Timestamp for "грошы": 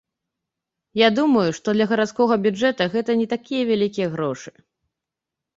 4.15-4.49